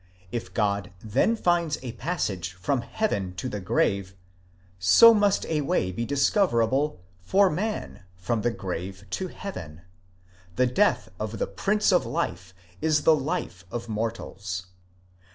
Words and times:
If 0.31 0.51
God 0.55 0.91
then 1.03 1.35
finds 1.35 1.77
a 1.83 1.91
passage 1.91 2.53
from 2.53 2.81
heaven 2.81 3.35
to 3.35 3.47
the 3.47 3.59
grave, 3.59 4.15
50 4.79 5.13
must 5.13 5.45
a 5.45 5.61
way 5.61 5.91
be 5.91 6.05
discoverable 6.07 6.99
for 7.21 7.51
man 7.51 8.01
from 8.15 8.41
the 8.41 8.49
grave 8.49 9.05
to 9.11 9.27
heaven: 9.27 9.81
the 10.55 10.65
death 10.65 11.09
of 11.19 11.37
the 11.37 11.45
prince 11.45 11.91
of 11.93 12.03
life 12.03 12.51
is 12.81 13.03
the 13.03 13.15
life 13.15 13.63
of 13.69 13.89
mortals. 13.89 14.65